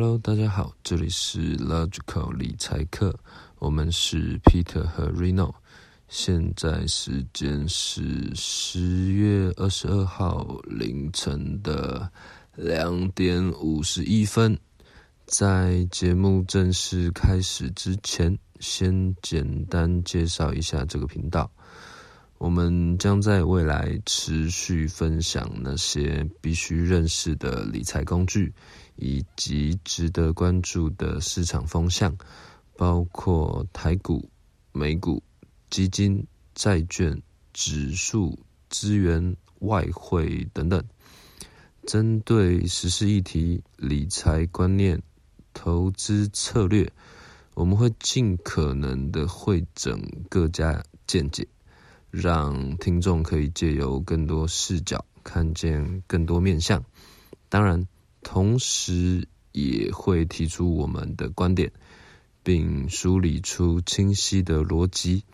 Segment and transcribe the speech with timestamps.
[0.00, 3.18] Hello，大家好，这里是 Logical 理财课，
[3.58, 5.52] 我们是 Peter 和 Reno，
[6.06, 12.08] 现在时间是十月二十二号凌晨的
[12.54, 14.56] 两点五十一分。
[15.26, 21.50] 在节目正式开始之前，先简单介绍一下这个频道。
[22.38, 28.54] 我们将在未来持续分享那些必须认识的理财工具，
[28.94, 32.16] 以及值得关注的市场风向，
[32.76, 34.30] 包括台股、
[34.70, 35.20] 美股、
[35.68, 37.20] 基金、债券、
[37.52, 38.38] 指数、
[38.70, 40.82] 资源、外汇等等。
[41.88, 45.02] 针对时事议题、理财观念、
[45.52, 46.92] 投资策略，
[47.54, 51.48] 我们会尽可能的会整各家见解。
[52.10, 56.82] 让听众可以借由更多视角看见更多面相，
[57.48, 57.86] 当然，
[58.22, 61.70] 同时也会提出我们的观点，
[62.42, 65.24] 并梳理出清晰的逻辑，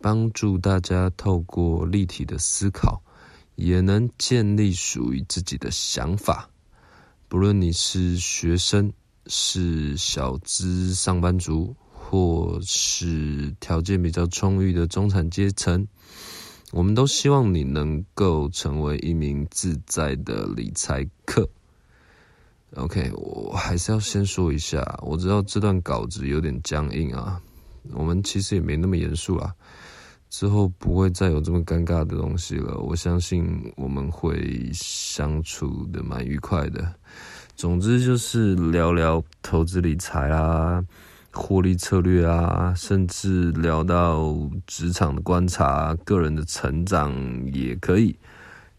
[0.00, 3.02] 帮助大家透过立体的思考，
[3.54, 6.50] 也能建立属于自己的想法。
[7.28, 8.92] 不论你是学生，
[9.26, 11.76] 是小资上班族。
[12.10, 15.86] 或是条件比较充裕的中产阶层，
[16.72, 21.48] 我们都希望你能够成为一名自在的理财客。
[22.74, 27.40] OK，我还是要先说一下，我知道这段稿子有点僵硬啊，
[27.92, 29.54] 我们其实也没那么严肃啊，
[30.30, 32.76] 之后不会再有这么尴尬的东西了。
[32.78, 36.92] 我相信我们会相处的蛮愉快的。
[37.54, 40.84] 总之就是聊聊投资理财啊。
[41.32, 44.34] 获利策略啊，甚至聊到
[44.66, 47.14] 职场的观察、个人的成长
[47.52, 48.16] 也可以。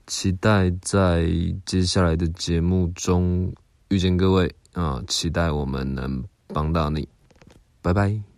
[0.07, 1.29] 期待在
[1.65, 3.53] 接下来的节目中
[3.89, 5.01] 遇见各位啊！
[5.07, 7.07] 期待我们能帮到你，
[7.81, 8.30] 拜拜。